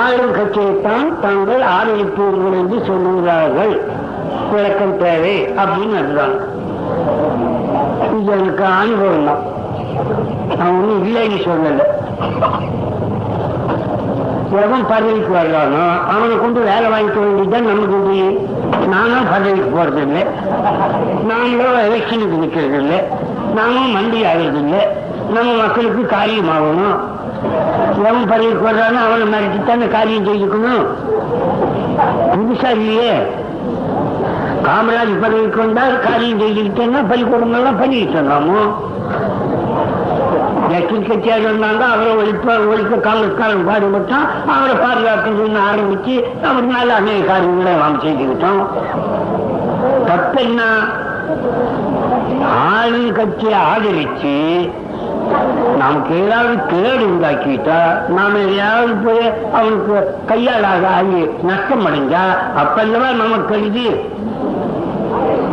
[0.00, 3.74] ஆளும் கட்சியைத்தான் தாங்கள் ஆதரிப்பீர்கள் என்று சொல்லுகிறார்கள்.
[4.52, 6.34] விளக்கம் தேவை அப்படின்னு அதுதான்.
[8.16, 9.42] இது எனக்கு அனுபவம் தான்
[10.58, 11.86] நான் ஒன்றும் இல்லைன்னு சொல்லலை.
[14.62, 15.84] எவன் பதவிக்கு வர்றானோ
[16.14, 18.26] அவனை கொண்டு வேலை வாங்கிக்க வேண்டியதுதான் நமக்கு இது.
[18.92, 20.22] நானும் பதவிக்கு போறது இல்லை
[21.30, 22.98] நாங்களும் எலெக்ஷனுக்கு நிற்கிறது இல்லை
[23.58, 24.82] நாமும் மண்டி ஆகிறது இல்லை
[25.34, 26.98] நம்ம மக்களுக்கு காரியம் ஆகணும்
[28.08, 30.84] எவன் பறவைக்கு வர்றானோ அவனை மிரட்டித்தானே காரியம் செய்துக்கணும்.
[32.32, 33.12] புதுசா இல்லையே
[34.66, 38.60] காமராஜ் பதவிக்கு வந்தால் காரியம் செய்துக்கிட்டேன்னா பள்ளிக்கூடங்கள்லாம் பண்ணிக்கிட்டு இருந்தாமோ
[40.72, 46.14] ஜஸ்டிஸ் கட்சியாக இருந்தாங்க அவரை ஒழிப்ப ஒழிக்க காங்கிரஸ்காரன் பாடுபட்டான் அவரை பாதுகாக்கணும்னு ஆரம்பிச்சு
[46.48, 48.62] அவர்னால அநேக காரியங்களை நாம் செய்துக்கிட்டோம்.
[50.08, 50.62] தப்பு என்ன
[52.70, 54.36] ஆளும் கட்சியை ஆதரிச்சு
[55.82, 57.78] நமக்கு ஏதாவது கேடு உண்டாக்கிட்டா
[58.16, 59.26] நாம எதையாவது போய்
[59.58, 62.24] அவனுக்கு கையாளாக ஆகி நஷ்டம் அடைஞ்சா
[62.62, 63.86] அப்பல்லவா நமக்கு கருதி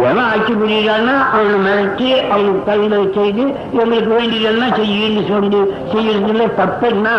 [0.09, 3.45] எவன் ஆட்சி புரியுறான்னா அவனை மிரட்டி அவனுக்கு தகுந்த செய்து
[3.79, 5.61] எங்களுக்கு வேண்டியதெல்லாம் செய்யுன்னு சொல்லி
[5.93, 7.15] செய்யறதுல தப்புன்னா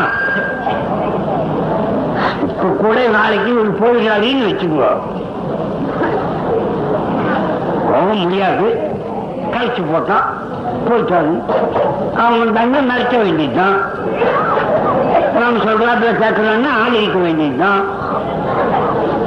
[2.47, 5.03] இப்ப கூட நாளைக்கு ஒரு போகிறாரின்னு வச்சுக்குவோம்
[7.91, 8.67] போக முடியாது.
[9.53, 10.27] கழிச்சு போட்டான்.
[10.89, 11.33] போயிட்டாரு.
[12.17, 13.79] அவன் தங்க மிரட்ட வேண்டியதுதான்.
[15.41, 17.83] நாம சொல்றாப்புல கேட்கலான்னா ஆதரிக்க வேண்டியதுதான்.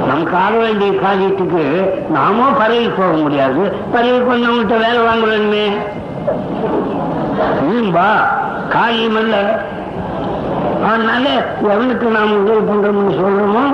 [0.08, 1.62] நமக்கு ஆட வேண்டிய காரியத்துக்கு
[2.10, 3.62] நாமும் பறவை போக முடியாது.
[3.92, 5.66] பறவை கொஞ்சவங்கள்ட்ட வேலை வாங்குறோமே
[7.68, 8.08] நீம்பா
[8.68, 9.36] காரியம் அல்ல.
[10.86, 11.26] அதனால
[11.62, 13.64] எவனுக்கு நாம் உதவி பண்றோம்னு சொல்றோமோ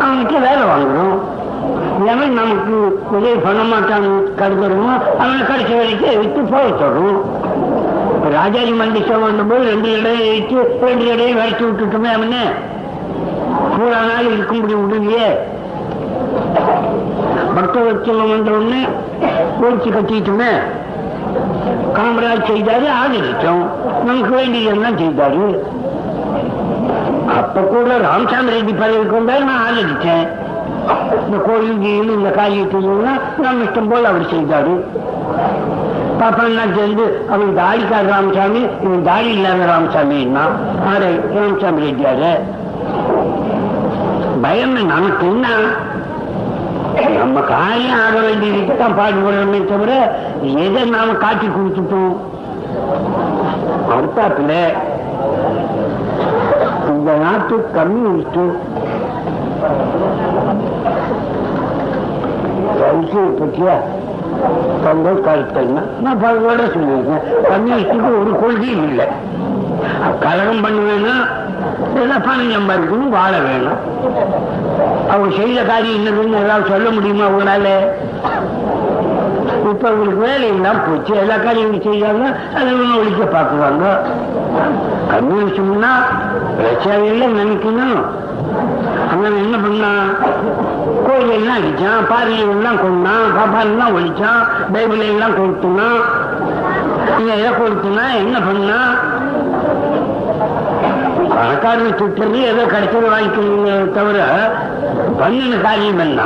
[0.00, 1.18] அவனுக்கு வேலை வாங்குறோம்
[2.12, 2.76] எவன் நமக்கு
[3.16, 4.92] உதவி பண்ண மாட்டான்னு கருதுறோமோ
[5.22, 7.20] அவனை கடைசி வரைக்கும் விட்டு போக சொல்றோம்.
[8.34, 12.44] ராஜாஜி மண்டிசம் வந்தபோது ரெண்டு இடையை வச்சு ரெண்டு இடையை விரட்டி விட்டுட்டுமே அவனே.
[13.74, 15.28] பூரா நாள் இருக்க முடியும் முடியலையே
[17.56, 18.82] பக்தவச்சலம் வந்த உடனே
[19.64, 20.52] ஒழிச்சு கட்டிட்டுமே.
[21.96, 23.64] காமராஜ் செய்தாரு ஆதரிச்சோம்.
[24.06, 25.44] நமக்கு வேண்டியதெல்லாம் செய்தாரு.
[27.40, 30.26] அப்ப கூட ராமசாமி ரெட்டி பதவிக்கு வந்தாரு நான் ஆதரிச்சேன்.
[31.26, 33.06] இந்த கோயில் கீழ் இந்த காரியத்தையும்
[33.38, 34.74] நம்ம இஷ்டம் போல் அவர் செய்தாரு.
[36.20, 36.44] பாப்பா
[36.76, 40.44] சேர்ந்து அவன் தாடிக்கார் ராமசாமி இவன் தாடி இல்லாத ராமசாமின்னா
[40.90, 42.32] ஆறு ராமசாமி ரெட்டியாரு.
[44.42, 45.46] பயம் நமக்கு என்ன?
[47.18, 49.92] நம்ம காரியம் ஆக வேண்டியதுக்கு தான் பாடுபடுறோமே தவிர
[50.64, 52.14] எதை நாம காட்டி கொடுத்துட்டோம்?
[53.94, 54.52] அடுத்தாப்புல
[56.88, 58.38] இந்த நாட்டு கம்யூனிஸ்ட்
[62.80, 63.76] கல்வியை பற்றியா
[64.84, 65.80] தங்கள் கருத்து என்ன?
[66.02, 67.24] நான் பலரோட சொல்லியிருக்கேன்.
[67.52, 69.06] கம்யூனிஸ்டுக்கு ஒரு கொள்கையும் இல்லை.
[70.20, 71.14] கலகம் பண்ணுவேன்னா
[71.94, 73.80] இதெல்லாம் பணம் சம்பாதிக்கணும் வாழ வேணும்.
[75.10, 77.68] அவங்க செய்த காரியம் என்னதுன்னு ஏதாவது சொல்ல முடியுமா அவங்களால
[79.70, 81.12] இப்ப அவங்களுக்கு வேலையெல்லாம் போச்சு.
[81.16, 82.24] எல்லா காரியம் செய்யாங்க
[82.56, 83.84] அதை இவங்க ஒழிக்க பார்க்குறாங்க.
[85.12, 85.92] கம்யூனிஸ்ட்னா
[86.58, 88.04] பிரச்சனையில நினைக்கணும்.
[89.24, 90.08] அவன் என்ன பண்ணான்
[91.06, 94.42] கோயில் எல்லாம் அடிச்சான் பாரியை எல்லாம் கொண்டான் பாப்பால் எல்லாம் ஒழிச்சான்
[94.72, 96.00] பைபிளை எல்லாம் கொடுத்துனான்
[97.34, 98.78] எதை கொடுத்துனா என்ன பண்ணா?
[101.30, 104.18] பணக்காரன் சுற்றுறது ஏதோ கடைசியில் வாங்கிக்கணுங்க தவிர
[105.20, 106.22] பண்ணின காரியம் என்ன?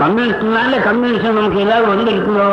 [0.00, 2.48] கம்யூனிஸ்ட்னால கம்யூனிஸ்ட் நமக்கு ஏதாவது வந்திருக்குதோ?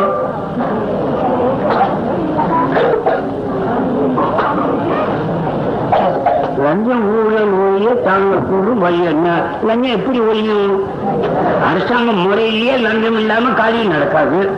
[6.57, 7.53] லஞ்சம் ஊழல்
[7.85, 9.43] முறையிலேயே தாங்கள் கூறும் வழி என்ன?
[9.63, 10.79] லஞ்சம் எப்படி ஒழியும்
[11.69, 14.49] அரசாங்க முறையிலேயே லஞ்சம் இல்லாம காரியம் நடக்காது.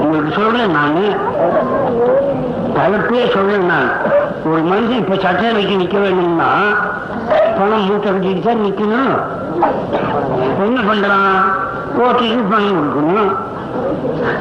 [0.00, 1.16] உங்களுக்கு சொல்றேன் நானு.
[2.74, 3.90] தலைப்பே சொல்றேன் நான்.
[4.44, 6.44] ஒரு மனுஷன் இப்ப சட்டசபைக்கு நிக்க வேணும்னா
[7.58, 9.14] பணம் மூட்டை கட்டிட்டு தான் நிக்கணும்.
[10.64, 11.44] என்ன பண்றான்?
[11.98, 13.32] ஓட்டுக்கு பணம் கொடுக்கணும்.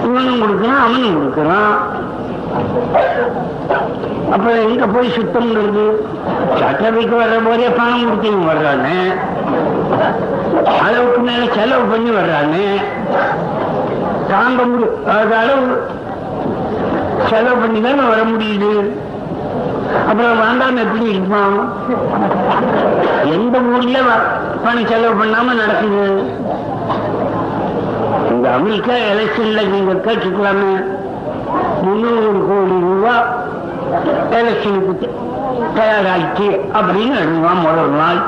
[0.03, 1.75] இவனும் கொடுக்கணும் அவனும் கொடுக்கறான்.
[4.35, 5.85] அப்ப எங்க போய் சுத்தம்ங்கிறது
[6.59, 8.97] சட்டவைக்கு வர்ற போதே பணம் கொடுத்து வர்றானு.
[10.85, 12.63] அளவுக்கு மேல செலவு பண்ணி வர்றானு.
[14.31, 14.95] தாங்க முடியும்
[15.41, 15.67] அளவு
[17.29, 18.73] செலவு பண்ணி தானே வர முடியுது?
[20.09, 21.57] அப்புறம் வேண்டாம எப்படி இருப்பான்
[23.35, 23.97] எந்த ஊர்ல
[24.63, 26.05] பணம் செலவு பண்ணாம நடக்குது?
[28.31, 30.71] இந்த அமெரிக்கா எலெக்ஷன்ல நீங்க கேட்டுக்கலாமே.
[31.87, 33.25] முந்நூறு கோடி ரூபாய்
[34.39, 35.09] எலெக்ஷனுக்கு
[35.77, 36.47] தயாராகிச்சு
[36.79, 38.19] அப்படின்னு எழுதுவான் முதல் நாள்.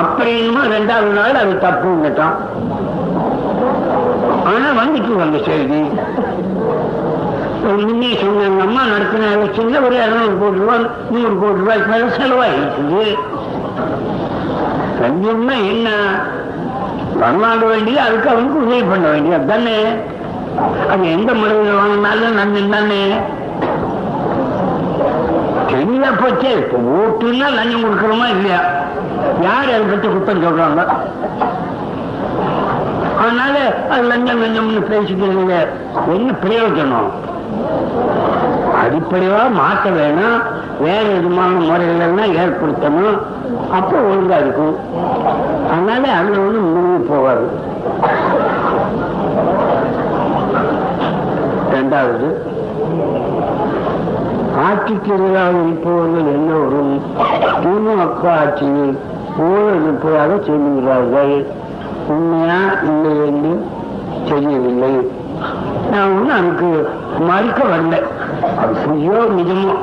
[0.00, 2.36] அப்படின்னுமா ரெண்டாவது நாள் அது தப்புங்கட்டான்
[4.50, 5.80] ஆனா வந்துட்டு வந்த செய்தி.
[7.62, 13.02] முன்னே சொன்ன அம்மா நடத்தின எலெக்ஷன்ல ஒரு இருநூறு கோடி ரூபாய் நூறு கோடி ரூபாய்க்கு மேல செலவாயிருக்குது
[15.00, 15.88] லஞ்சம்னா என்ன?
[17.20, 19.46] பணம் வேண்டியது அதுக்கு அவனுக்கு உதவி பண்ண வேண்டியது.
[19.46, 19.76] தானே
[20.90, 23.20] அது எந்த முறையில் வாங்கினாலும் லஞ்சம் தானே?
[25.68, 26.50] தெரியல போச்சே.
[26.56, 28.60] இப்போ ஓட்டுன்னா லஞ்சம் கொடுக்குறோமா இல்லையா?
[29.40, 30.86] யார் அதை பத்தி குத்தம் சொல்றாங்க?
[33.20, 35.66] அதனால அது லஞ்சம் லஞ்சம்னு பேசிக்கிறீங்க.
[36.08, 37.10] என்ன பிரயோஜனம்?
[38.82, 40.40] அடிப்படையா மாற்ற வேணும்.
[40.80, 43.18] வேற விதமான முறைகளெல்லாம் ஏற்படுத்தணும்.
[43.72, 44.76] அப்போ ஒழுங்கா இருக்கும்.
[45.70, 47.50] அதனால அதுல வந்து முடிவு போகாது.
[51.78, 52.28] ரெண்டாவது
[54.66, 57.02] ஆட்சிக்கு எதிராக இருப்பவர்கள் எல்லோரும்
[57.62, 58.98] திமுக ஆட்சியில்
[59.38, 61.46] ஊழல் இருப்பதாக சொல்லுகிறார்கள்.
[62.08, 63.66] உண்மையா இல்லை என்று
[64.28, 65.10] தெரியவில்லை.
[65.90, 66.88] நான் ஒன்றும் அதுக்கு
[67.20, 68.02] மறுக்க வரல.
[68.58, 69.74] அது பொய்யோ நிஜமோ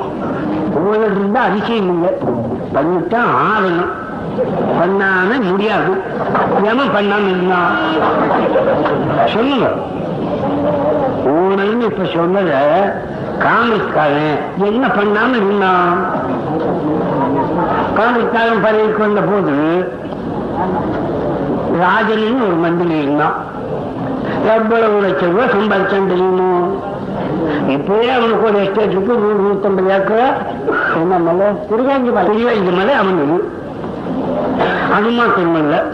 [0.86, 2.10] ஊழல் இருந்தா அதிசயம் இல்லை.
[2.72, 3.92] பண்ணித்தான் ஆகணும்.
[4.80, 5.92] பண்ணாம முடியாது.
[6.64, 7.56] ஏமா பண்ணாம இருந்தா
[9.24, 9.66] சொல்லுங்க.
[11.24, 12.50] ஊழல்னு இப்ப சொன்னத
[13.38, 16.04] காங்கிரஸ்காரன் என்ன பண்ணாம இருந்தான்
[17.96, 19.54] காங்கிரஸ்காரன் பதவிக்கு வந்த போது
[21.78, 23.34] ராஜன் ஒரு மந்திரி இருந்தான்.
[24.56, 26.50] எவ்வளவு லட்சம் ரூபாய் சம்பாதிச்சான் தெரியுமோ?
[27.68, 30.46] இப்பவே அவனுக்கு ஒரு எஸ்டேட்டுக்கு நூறு நூத்தம்பது ஏக்கர்.
[30.94, 31.46] என்ன மலை?
[31.70, 32.28] திருவாஞ்சி மலை.
[32.28, 33.54] திருவாஞ்சி மலை அவனுக்கு
[34.94, 35.84] அது மாத்திரம் இல்ல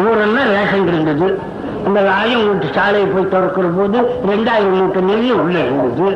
[0.00, 1.38] ஊரெல்லாம் ரேஷன் இருந்தது.
[1.86, 3.98] அந்த ராயம் வீட்டு சாலையை போய் திறக்கிற போது
[4.30, 6.08] ரெண்டாயிரம் மூட்டை நெல் உள்ள இருந்தது.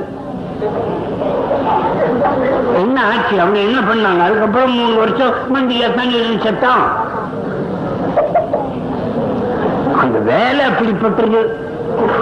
[2.83, 3.41] என்ன ஆச்சு?
[3.41, 4.21] அவங்க என்ன பண்ணாங்க?
[4.27, 6.85] அதுக்கப்புறம் மூணு வருஷம் மந்திரியா தண்ணி செத்தான்
[10.03, 11.41] அந்த வேலை அப்படிப்பட்டது.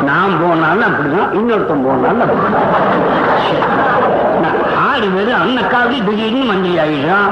[0.08, 2.32] நான் போனாலும் அப்படிதான் இன்னொருத்தன் போனாலும்
[4.88, 7.30] ஆறு பேர் அன்னக்காவது திடீர்னு மந்திரி ஆகிடுறான்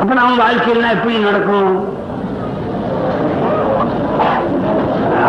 [0.00, 2.00] அப்ப நம்ம வாழ்க்கையெல்லாம் எப்படி நடக்கும்?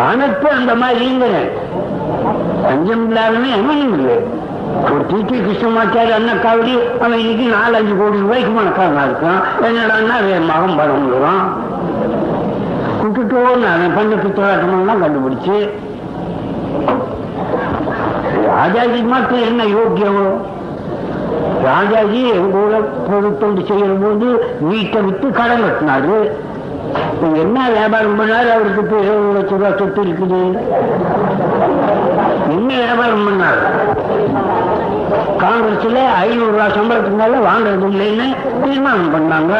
[0.08, 1.06] அனைத்து அந்த மாதிரி
[2.64, 4.16] பஞ்சம் இல்லாதவன் எவனும் இல்லை.
[4.92, 6.72] ஒரு டிடி கிருஷ்ணமாச்சாரி அண்ணக்காவடி
[7.04, 9.40] அவன் இன்னைக்கு நாலஞ்சு கோடி ரூபாய்க்கு மணக்காரனா இருக்கான்.
[9.66, 11.44] என்னடான்னா அவன் மகம் பரவுறான்
[13.02, 15.58] விட்டுட்டோன்னு அவன் பண்ண பித்தலாட்டமெல்லாம் கண்டுபிடிச்சு.
[18.48, 20.26] ராஜாஜி மாத்திரம் என்ன யோக்கியம்?
[21.68, 22.74] ராஜாஜி எங்கூட
[23.08, 24.28] பொது தொண்டு செய்யற போது
[24.70, 26.16] வீட்டை விட்டு கடன் கட்டினாரு.
[27.32, 30.40] என்ன வியாபாரம் பண்ணாரு அவருக்கு இப்ப இருபது லட்ச ரூபாய் சொத்து இருக்குது?
[32.48, 33.62] என்ன வியாபாரம் பண்ணாரு?
[35.42, 39.54] காங்கிரஸ்ல ஐநூறு ரூபாய் சம்பளத்துக்கு மேல வாங்குறது இல்லைன்னு தீர்மானம் பண்ணாங்க.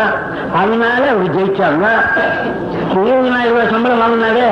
[0.55, 1.87] அதனால அவர் ஜெயிச்சாங்க.
[2.95, 4.49] இருபதாயிரம் ரூபாய் சம்பளம் வாங்கினாரு.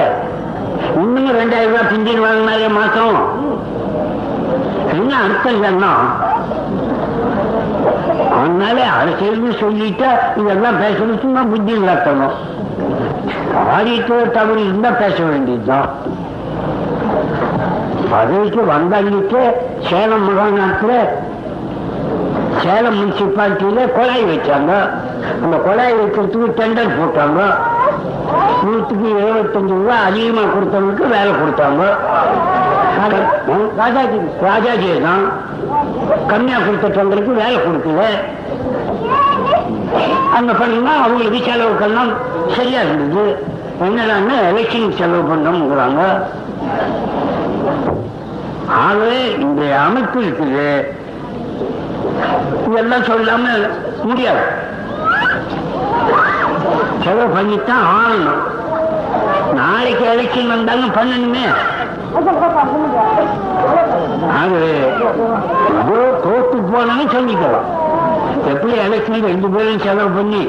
[0.94, 3.16] இன்னும் ரெண்டாயிரம் ரூபாய் பிஞ்சின் வாங்கினாரு மாசம்.
[4.92, 5.86] என்ன அர்த்தம் என்ன
[8.36, 12.36] அதனால அரசியல்னு சொல்லிட்டா இதெல்லாம் பேசணும் சும்மா புத்தி இல்லாத்தணும்.
[13.54, 15.88] காரியத்துல தவறு இருந்தா பேச வேண்டியதுதான்.
[18.12, 19.42] பதவிக்கு வந்தாங்கிட்டு
[19.90, 20.94] சேலம் மாகாணத்துல
[22.62, 24.72] சேலம் முனிசிபாலிட்டியில குழாய் வச்சாங்க.
[25.44, 27.40] அந்த குழாய் வைக்கிறதுக்கு டெண்டர் போட்டாங்க.
[28.64, 31.82] நூற்றுக்கு இருபத்தஞ்சு ரூபாய் அதிகமா கொடுத்தவங்களுக்கு வேலை கொடுத்தாங்க.
[33.80, 34.18] ராஜாஜி
[34.48, 35.24] ராஜாஜி தான்
[36.30, 38.02] கம்மியா கொடுத்துட்டவங்களுக்கு வேலை கொடுக்கல.
[40.36, 42.12] அந்த பண்ணா அவங்களுக்கு செலவுக்கெல்லாம்
[42.56, 43.24] சரியா இருந்தது.
[43.86, 46.00] என்னடான்னு எலெக்ஷன் செலவு பண்ணோம்ங்கிறாங்க
[48.82, 50.68] ஆகவே இந்த அமைப்பு இருக்குது.
[52.68, 53.46] இதெல்லாம் சொல்லாம
[54.08, 54.44] முடியாது.
[57.04, 58.42] செலவு பண்ணித்தான் ஆகணும்.
[59.60, 61.46] நாளைக்கு எலெக்ஷன் வந்தாலும் பண்ணணுமே.
[64.38, 64.72] ஆகவே
[65.80, 67.68] ஏதோ தோத்து போனாலும் சொல்லிக்கலாம்
[68.50, 70.42] எப்படி எலெக்ஷன் ரெண்டு பேரும் செலவு பண்ணி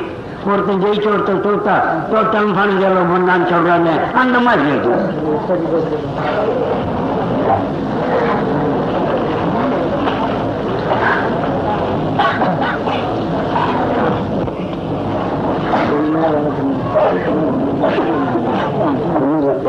[0.46, 1.76] ஒருத்தன் ஜெயிச்சு ஒருத்தன் தோத்தா
[2.12, 4.94] தோத்தான் பணம் செலவு பண்ணான்னு சொல்றாங்க அந்த மாதிரி இருக்கு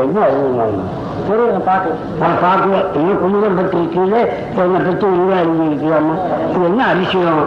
[0.03, 4.15] என்ன நான் பார்க்கல இன்னும் குமுதம் பற்றி இருக்கீங்க
[4.63, 5.87] என்னை பற்றி இங்கே எழுதி இது
[6.67, 7.45] என்ன அதிசயம்?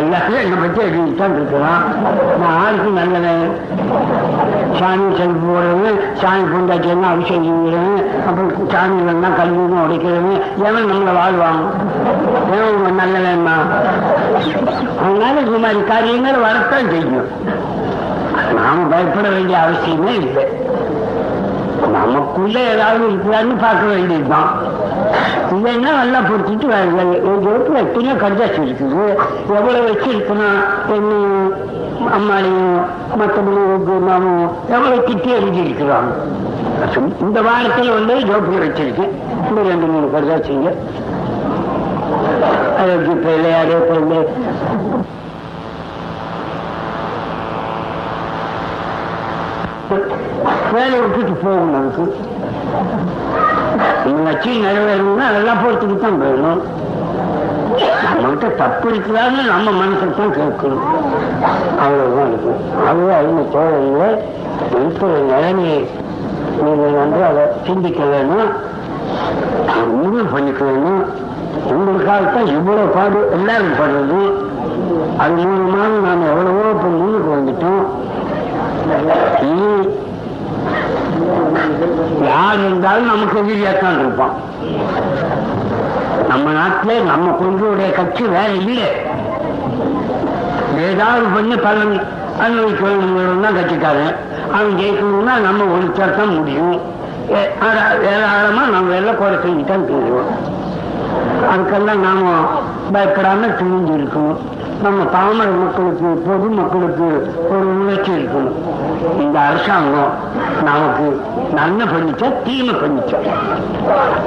[0.00, 1.84] எல்லாத்தையும் என்னை பற்றி எழுதித்தான் இருக்கிறான்.
[2.40, 3.52] நான் ஆளுக்கு நல்லவன்.
[4.78, 5.90] சாமி செல்ஃபு போடுறது
[6.22, 11.64] சாமி பொண்டாட்டி எல்லாம் அபிஷேகம் செய்கிறவன் அப்புறம் சாமிகள்லாம் கல்வியும் உடைக்கிறவன் எவன் நம்மளை வாழ்வாங்க
[12.58, 13.56] ஏன் நல்லவன்மா?
[15.02, 17.30] அதனால இந்த மாதிரி காரியங்கள் வரத்தான் செய்யும்.
[18.58, 20.44] நாம பயப்பட வேண்டிய அவசியமே இல்லை.
[21.96, 24.50] நமக்குள்ள ஏதாவது இருக்கிறான்னு பார்க்க வேண்டியதுதான்.
[25.54, 26.66] இல்லைன்னா நல்லா பொறுத்துட்டு
[27.44, 29.04] ஜோப்பு எத்தனையோ கடிதாச்சு இருக்குது.
[29.58, 30.60] எவ்வளவு வச்சிருக்கணும்?
[30.96, 31.12] என்ன
[32.16, 32.76] அம்மாளையும்
[33.20, 33.62] மற்றபடி
[34.10, 34.44] நாமும்
[34.74, 36.12] எவ்வளவு திட்டி எழுதி இருக்கிறாங்க
[37.26, 39.14] இந்த வாரத்தில் வந்து ஜோப்பு வச்சிருக்கேன்.
[39.48, 40.70] இந்த ரெண்டு மூணு கடிதாச்சுங்க
[42.80, 43.78] அதே இப்போ விளையாடே
[50.74, 52.04] வேலையை விட்டுட்டு போகணும் அதுக்கு.
[54.08, 56.62] இந்த லட்சியம் நிறைவேறணும்னா அதெல்லாம் பொறுத்துக்கு தான் போயிடணும்
[58.22, 60.84] நம்மகிட்ட தப்பு இருக்குதான்னு நம்ம மனசுக்கு தான் கேட்கணும்.
[61.84, 64.10] அவ்வளவுதான் இருக்கும் அதுவே அவங்க தோழர்களே
[64.80, 65.78] இருக்கிற நிலைமையை
[66.64, 68.50] நீங்கள் வந்து அதை சிந்திக்க வேணும்.
[70.00, 71.02] முடிவு பண்ணிக்க வேணும்.
[71.72, 74.20] உங்களுக்காகத்தான் இவ்வளவு பாடு எல்லாரும் படுறது
[75.22, 77.82] அது மூலமாக நாம் எவ்வளவோ இப்போ முன்னுக்கு வந்துட்டோம்.
[79.48, 79.70] இனி
[82.30, 84.34] யார் இருந்தாலும் நமக்கு எதிரியாத்தான் இருப்பான்
[86.30, 88.88] நம்ம நாட்டிலே நம்ம கொள்கையுடைய கட்சி வேற இல்லை.
[90.88, 91.94] ஏதாவது பண்ணி பலன்
[92.44, 94.14] அனுபவிக்க வேணுங்கிறது தான் கட்சிக்காரன்.
[94.56, 96.76] அவன் ஜெயிக்கணும்னா நம்ம ஒழிச்சா தான் முடியும்
[98.10, 100.30] ஏராளமா நம்ம எல்லாம் குறை செஞ்சுதான் தெரியும்
[101.50, 102.30] அதுக்கெல்லாம் நாம
[102.94, 104.40] பயப்படாம துணிஞ்சு இருக்கணும்.
[104.82, 107.06] நம்ம பாமர மக்களுக்கு பொது மக்களுக்கு
[107.50, 108.58] ஒரு உணர்ச்சி இருக்கணும்.
[109.20, 110.12] இந்த அரசாங்கம்
[110.64, 111.06] நமக்கு
[111.54, 113.18] நன்மை பண்ணிச்சா தீமை பண்ணிச்சா.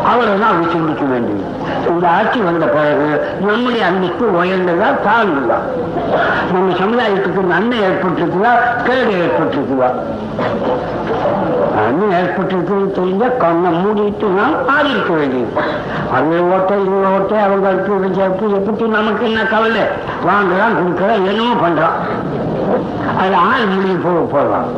[0.03, 1.43] அவரை அவங்க சிந்திக்க வேண்டியது.
[1.89, 3.09] இந்த ஆட்சி வந்த பிறகு
[3.41, 5.57] நம்முடைய அன்னைக்கு உயர்ந்ததா தாழ்ந்ததா?
[6.53, 8.51] நம்ம சமுதாயத்துக்கு நன்மை ஏற்பட்டிருக்குதா
[8.83, 9.89] கேடு ஏற்பட்டிருக்குதா?
[11.75, 15.51] நன்மை ஏற்பட்டிருக்குன்னு தெரிஞ்சா கண்ணை மூடிட்டு நாம் ஆதரிக்க வேண்டியது.
[16.13, 19.83] அது ஓட்டை இவங்க ஓட்டை அவங்க அடுப்பு இவங்க நமக்கு என்ன கவலை?
[20.43, 21.97] வாங்கலாம் கொடுக்கலாம் என்னமோ பண்றான்.
[23.21, 24.69] அது ஆள் முடிவு போக போகலாம்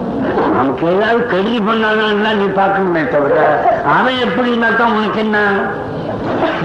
[0.55, 3.35] நமக்கு ஏதாவது கெடுதி பண்ணாதான் நீ பார்க்கணுமே தவிர
[3.95, 5.37] அவன் எப்படி இருந்தாத்தான் உனக்கு என்ன?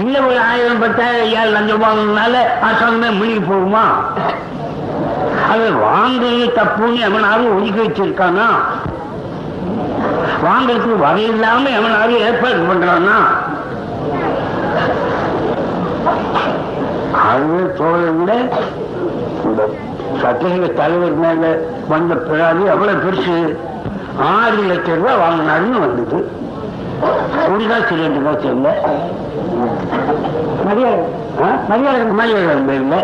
[0.03, 2.35] இல்ல ஒரு ஆயிரம் பத்தாயிரம் ஐயாயிரம் லஞ்சம் வாங்கினால
[2.67, 3.85] அரசாங்கமே முழுகி போகுமா?
[5.51, 8.47] அது வாங்குறது தப்புன்னு எவனாவது ஒதுக்கி வச்சிருக்கானா?
[10.45, 13.17] வாங்கறதுக்கு வகை இல்லாம எவனாவது ஏற்பாடு பண்றானா?
[17.29, 18.31] அது தோழ விட
[19.61, 23.55] இந்த சட்டசபை தலைவர் மேல வந்த பிறகு எவ்வளவு பெருசு.
[24.19, 26.31] ஆறு லட்சம் ரூபாய் வாங்கினாருன்னு வந்தது.
[27.53, 28.71] ஒரு காசு ரெண்டு காசு இல்லை.
[30.65, 30.99] மரியாதை?
[31.67, 32.03] மரியாதை.
[32.03, 33.01] மரியாதை இல்லை.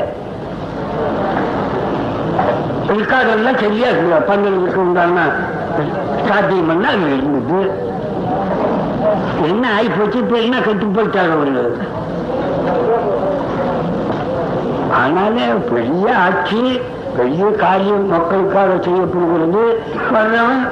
[3.60, 4.34] சரியா இருக்கு.
[4.34, 5.30] பந்தலுக்கு உண்டான
[6.28, 7.86] சாத்தியம் பண்ணா அது இருந்தது.
[9.44, 11.78] என்ன ஆகி போச்சு இப்ப என்ன கெட்டு போயிட்டாங்க அவர்கள்
[14.92, 16.82] ஆனாலே பெரிய ஆட்சி
[17.18, 19.84] பெரிய காரியம் மக்களுக்காக செய்யப்படுகிறது.
[20.14, 20.68] வர்றவன்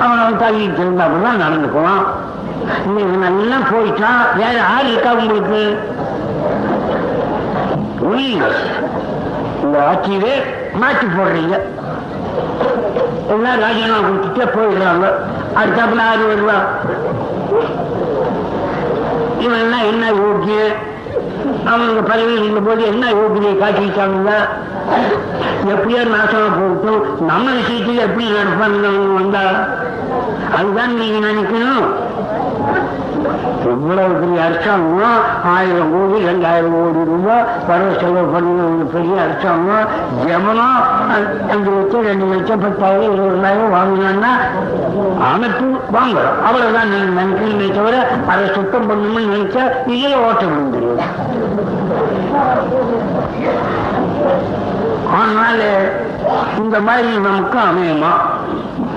[0.00, 2.02] அவன் அவன் தள்ளிட்டு இருந்தாப்பதான் நடந்துக்குவான்.
[2.86, 5.78] இன்னைக்கு நல்லா போயிட்டான் வேற யார் இருக்கா உங்களுக்கு?
[8.00, 8.44] புரியல
[9.62, 10.34] இந்த ஆட்சியவே
[10.74, 11.56] மாற்றி போடுறீங்க.
[13.28, 15.06] எல்லாம் ராஜினாமா கொடுத்துட்டே போயிடுறாங்க.
[15.60, 16.58] அடுத்தாப்புல ஆறு வருவா?
[19.38, 20.60] இவன் என்ன யோக்கிய
[21.68, 24.30] அவங்க பதவியில் இருந்த போது என்ன யோகியை காட்டிட்டாங்க
[25.68, 27.26] எப்படியோ நாசமா போகட்டும்.
[27.26, 29.44] நம்ம விஷயத்துல எப்படி நடப்பாங்க வந்தா?
[30.58, 31.86] அதுதான் நீங்க நினைக்கணும்.
[33.68, 35.18] இவ்வளவு பெரிய அரசாங்கம்
[35.52, 39.88] ஆயிரம் கோடி ரெண்டாயிரம் கோடி ரூபாய் வரவு செலவு பண்ணி ஒரு பெரிய அரசாங்கம்
[40.22, 40.76] ஜெமனம்
[41.48, 44.32] அஞ்சு லட்சம் ரெண்டு லட்சம் பத்தாயிரம் இருபதாயிரம் வாங்கினான்னா
[45.28, 47.96] அமைப்பு வாங்குறோம் அவ்வளவுதான் நீங்க நினைக்கிறீங்க தவிர
[48.28, 51.06] அதை சுத்தம் பண்ணணும்னு நினைச்சா இதே ஓட்ட விழுந்துருவது
[55.14, 55.60] அதனால
[56.58, 58.10] இந்த மாதிரி நமக்கு அமையுமா?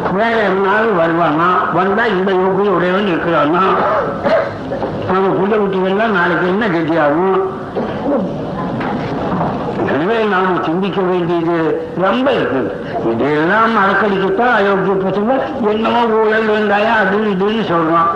[0.10, 1.48] வேற எவனாலும் வருவானா?
[1.74, 3.64] வந்தா இந்த யோகி உடையவன் இருக்கிறானா?
[5.12, 7.60] நம்ம புள்ள குட்டிகள்லாம் நாளைக்கு என்ன கட்டியாகும்
[9.92, 11.56] எனவே நாம சிந்திக்க வேண்டியது
[11.98, 12.72] ரொம்ப இருக்குது.
[13.12, 15.32] இதெல்லாம் மறக்கடிக்கத்தான் அயோக்கிய பசங்க
[15.72, 18.10] என்னமோ ஊழல் வெங்காயம் அது இதுன்னு சொல்றான்.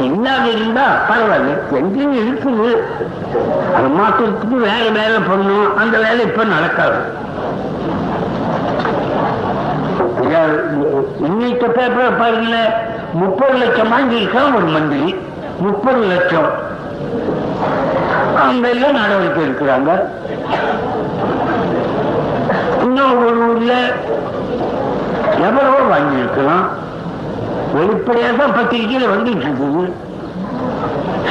[0.00, 2.68] இல்லாத இருந்தா பரவாயில்ல எங்கேயும் இருக்குது.
[3.76, 5.74] அது மாற்றத்துக்கு வேற வேலை பண்ணணும்.
[5.76, 6.98] அந்த வேலை இப்ப நடக்காது.
[11.26, 12.56] இன்னைக்கு பேப்பர் பாருங்கள
[13.12, 15.14] முப்பது லட்சம் வாங்கியிருக்கான் ஒரு மந்திரி.
[15.58, 16.50] முப்பது லட்சம்.
[18.42, 19.90] அவங்க எல்லாம் நடவடிக்கை இருக்கிறாங்க
[22.84, 23.72] இன்னும் ஒரு ஊர்ல
[25.48, 26.66] எவரோ வாங்கியிருக்கலாம்
[27.76, 29.82] வெளிப்படையா தான் பத்திரிகையில வந்துட்டு இருக்குது.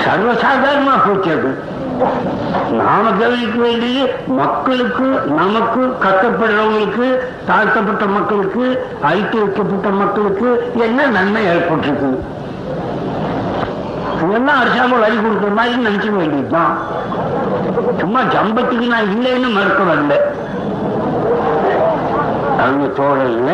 [0.04, 1.52] சர்வசாதாரணமா போச்சு அது.
[2.80, 4.04] நாம கவனிக்க வேண்டியது
[4.40, 5.08] மக்களுக்கு
[5.40, 7.08] நமக்கு கஷ்டப்படுறவங்களுக்கு
[7.50, 8.66] தாழ்த்தப்பட்ட மக்களுக்கு
[9.02, 10.50] அழித்து வைக்கப்பட்ட மக்களுக்கு
[10.86, 12.10] என்ன நன்மை ஏற்பட்டிருக்கு?
[14.26, 16.74] இதெல்லாம் அரசாங்கம் வரி கொடுக்குற மாதிரி நினைச்சுக்க வேண்டியதுதான்.
[18.00, 20.16] சும்மா ஜம்பத்துக்கு நான் இல்லைன்னு மறுக்க வரல
[22.64, 23.52] அவங்க தோழல்ல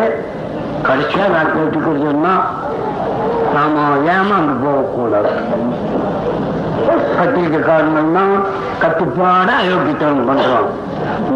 [0.88, 2.36] கடைசியா நான் கேட்டுக்கிறதுன்னா
[3.56, 3.82] நாம
[4.14, 5.34] ஏமாந்து போகக்கூடாது.
[7.18, 8.26] பத்திரிக்கைக்காரங்கன்னா
[8.82, 10.70] கட்டுப்பாட அயோக்கியத்தனம் பண்றோம்.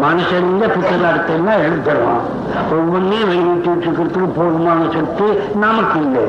[0.02, 2.20] மனுஷங்க புத்தகத்தெல்லாம் எழுதுறோம்
[2.72, 6.22] ஒவ்வொன்றையும் வெளியிட்டு இருக்கிறதுக்கு போதுமான சொத்து நமக்கு இல்லை.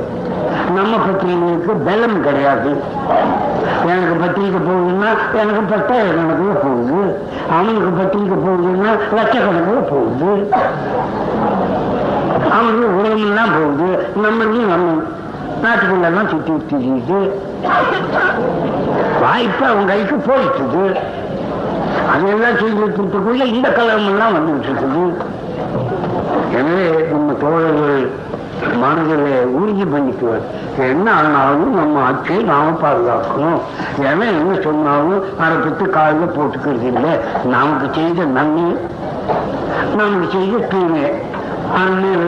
[0.75, 2.70] நம்ம பத்திரிகைகளுக்கு பலம் கிடையாது.
[3.88, 7.20] எனக்கு பத்திரிக்கை போகுதுன்னா எனக்கு பத்தாயிரம் கணக்குல போகுது.
[7.51, 10.51] அவனுக்கு பத்திரிக்கை போகுதுன்னா லட்சக்கணக்கில் போகுது.
[12.51, 14.08] அவனுக்கு உலகமெல்லாம் போகுது.
[14.16, 15.01] நம்மளுக்கு நம்ம
[15.63, 17.32] நாட்டுக்குள்ளெல்லாம் சுத்தி சுத்திட்டு
[19.24, 20.86] வாய்ப்பு அவங்க கைக்கு போயிட்டுது
[22.14, 25.06] அதெல்லாம் செய்யறதுக்குள்ள இந்த கலவரம் வந்துட்டு இருக்குது
[26.60, 28.02] எனவே நம்ம தோழர்கள்
[28.82, 30.46] மனதில் உறுதி பண்ணிக்குவார்.
[30.88, 33.62] என்ன ஆனாலும் நம்ம ஆட்சியை நாம பாதுகாக்கணும்.
[34.08, 37.14] ஏன்னா என்ன சொன்னாலும் அதை பற்றி காலில் போட்டுக்கிறது இல்லை.
[37.56, 38.66] நமக்கு செய்த நன்மை
[40.00, 41.06] நமக்கு செய்த தீமை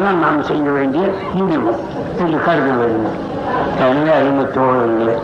[0.06, 1.04] தான் நாம் செய்ய வேண்டிய
[1.38, 1.74] முடிவு
[2.22, 3.20] என்று கருத வேண்டும்.
[3.88, 5.16] எனவே அருமை தோழர்களே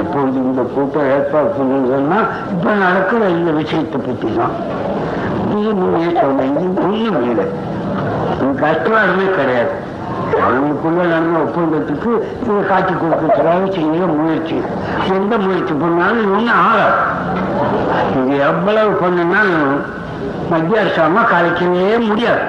[0.00, 2.18] எப்பொழுது இந்த கூட்டம் ஏற்பாடு பண்ணுறதுன்னா
[2.52, 4.54] இப்ப நடக்கிற இந்த விஷயத்தை பற்றி தான்
[5.58, 7.46] இது நீங்க சொன்னீங்க ஒண்ணும் இல்லை
[8.38, 9.74] இது கஷ்டமே கிடையாது.
[10.46, 12.10] அவங்களுக்குள்ள நடந்த ஒப்பந்தத்துக்கு
[12.42, 14.58] இதை காட்டி கொடுக்கறதுக்காக செய்ய முயற்சி.
[15.16, 16.98] எந்த முயற்சி பண்ணாலும் இது ஒன்றும் ஆகாது
[18.18, 19.72] இது எவ்வளவு பண்ணினாலும்
[20.50, 22.44] மத்திய அரசாங்கம் கலைக்கவே முடியாது.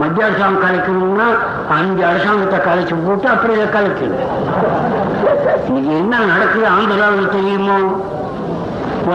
[0.00, 1.28] மத்திய அரசாங்கம் கலைக்கணும்னா
[1.76, 4.14] அஞ்சு அரசாங்கத்தை கலைச்சு போட்டு அப்புறம் இதை கலைக்கல.
[5.66, 7.78] இன்னைக்கு என்ன நடக்குது ஆந்திராவில் தெரியுமோ?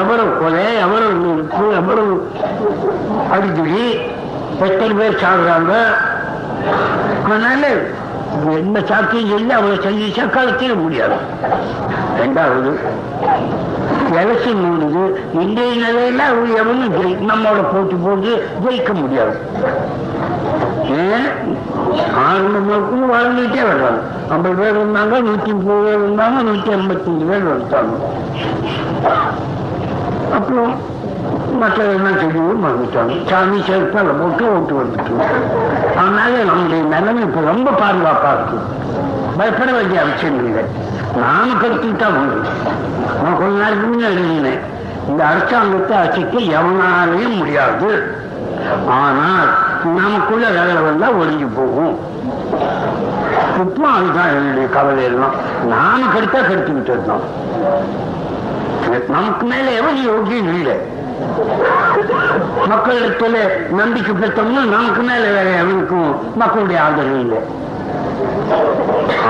[0.02, 2.14] எவ்வளவு கொலை எவ்வளவு நெருப்பு எவ்வளவு
[3.34, 3.84] அடிக்கடி
[4.68, 5.74] எத்தனை பேர் சாடுறாங்க
[7.26, 7.64] அதனால
[8.60, 11.18] எந்த சாத்தியம் சொல்லி அவளை சந்திச்சா கலத்திட முடியாது.
[12.22, 12.72] ரெண்டாவது
[14.22, 15.04] எலெக்ஷன் முடியுது
[15.44, 18.32] இன்றைய நிலையில அவங்க எவனும் ஜெயி நம்மளோட போட்டி போட்டு
[18.64, 19.36] ஜெயிக்க முடியாது.
[21.04, 21.30] ஏன்?
[22.28, 22.48] ஆறு
[23.14, 24.02] வாழ்ந்துட்டே வர்றாங்க.
[24.30, 27.96] ஐம்பது பேர் இருந்தாங்க நூத்தி முப்பது பேர் இருந்தாங்க நூத்தி ஐம்பத்தஞ்சு பேர் வந்துட்டாங்க.
[30.34, 30.92] அப்புறம்
[31.62, 33.30] மற்றதெல்லாம் செடியும் வந்துட்டாங்க.
[33.30, 35.24] சாமி சேர்ப்பால போட்டு ஓட்டு வந்துட்டு.
[35.98, 38.58] அதனால நம்முடைய நிலைமை இப்ப ரொம்ப பாதுகாப்பா இருக்கு.
[39.38, 40.64] பயப்பட வேண்டிய அவசியம் இல்லை.
[41.16, 42.50] நானும் கருத்துட்டா உண்டு.
[43.24, 44.60] நான் கொஞ்ச நாளைக்கு முன்னே எழுதினேன்.
[45.08, 48.18] இந்த அரசாங்கத்தை அசைக்க எவனாலையும் முடியாது.
[48.88, 49.48] ஆனால்
[49.90, 51.96] நமக்குள்ள வேலை வந்தா ஒழிஞ்சு போகும்.
[53.64, 55.36] இப்போ அதுதான் என்னுடைய கவலை எல்லாம்.
[55.68, 57.26] நாம கெடுத்தா கெடுத்துக்கிட்டு இருந்தோம்.
[59.08, 60.76] நமக்கு மேல எவன் யோகியம் இல்லை.
[62.72, 63.38] மக்களிடத்துல
[63.80, 67.40] நம்பிக்கை பெற்றோம்னா நமக்கு மேல வேற எவனுக்கும் மக்களுடைய ஆதரவு இல்லை.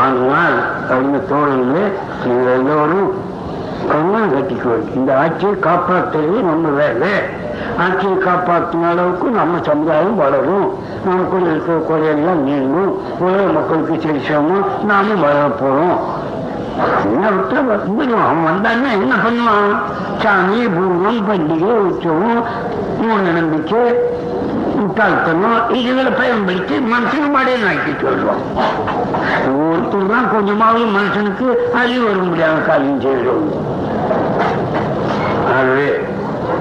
[0.03, 0.57] ஆனால்
[0.89, 1.85] அவங்க தோழர்களே
[2.25, 3.13] நீங்கள் எல்லோரும்
[3.91, 7.11] கண்ணம் கட்டிக்குவோம் இந்த ஆட்சியை காப்பாற்றுறது நம்ம வேலை.
[7.79, 10.67] ஆட்சியை காப்பாற்றின அளவுக்கு நம்ம சமுதாயம் வளரும்.
[11.05, 12.91] நமக்குள்ள இருக்கிற குறையெல்லாம் நீங்கும்.
[13.19, 15.97] உலக மக்களுக்கு சரிசமோ நாமும் வளர போறோம்
[17.05, 19.73] என்ன விட்டு வந்துடும் அவன் வந்தான்னா என்ன பண்ணுவான்?
[20.17, 22.43] சாமி பூர்வம் பண்டிகை உற்சவம்
[23.01, 24.11] மூட நம்பிக்கை
[24.77, 28.41] முட்டாள்தனம் இதுகளை பயன்படுத்தி மனுஷனு மடையில் ஆக்கிட்டு வருவான்.
[29.65, 33.47] ஒருத்தர் தான் கொஞ்சமாவது மனுஷனுக்கு அறிவு வர முடியாத காரியம் செய்கிறோம்.
[35.55, 35.87] ஆகவே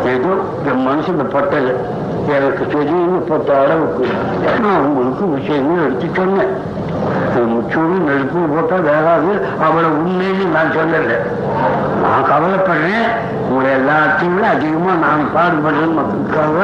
[0.09, 0.33] ஏதோ
[0.71, 1.73] என் மனசுல பட்டது
[2.33, 4.05] எனக்கு தெரியும்னு பட்ட அளவுக்கு
[4.63, 6.53] நான் உங்களுக்கு விஷயங்கள் எடுத்து சொன்னேன்
[7.53, 9.33] முச்சூடு நெருப்பு போட்டா வேறாது
[9.67, 11.17] அவளை உண்மைன்னு நான் சொல்லல
[12.03, 13.09] நான் கவலைப்படுறேன்
[13.45, 16.59] உங்களை எல்லாத்தையும் விட அதிகமா நான் பாடுபடுறேன் மக்களுக்காக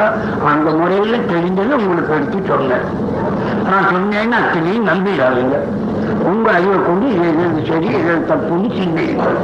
[0.51, 2.85] அந்த முறையில தெரிஞ்சதை உங்களுக்கு எடுத்து சொன்னேன்
[3.69, 5.57] நான் சொன்னேன்னு அத்தனையும் நம்பிடாதீங்க
[6.29, 9.37] உங்க அறிவை கொண்டு இது சரி இது தப்புன்னு சிந்தியுங்கள்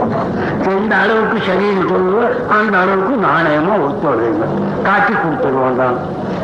[0.75, 2.23] எந்த அளவுக்கு சரின்னு சொல்லுவோ
[2.57, 4.45] அந்த அளவுக்கு நாணயமா ஒத்துழைங்க.
[4.83, 5.97] காட்டி கொடுத்துருவோம் தான்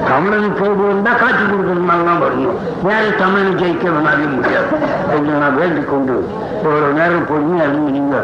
[0.10, 2.60] தமிழன் போடுவோம் வந்தா காட்டி கொடுக்கறதுனால வரணும்.
[2.84, 4.70] வேற தமிழன் ஜெயிக்க வேணாலும் முடியாது.
[5.16, 6.16] என்று நான் வேண்டிக் கொண்டு
[6.64, 8.18] இவ்வளவு நேரம் பொறுமையா இருந்து நீங்க.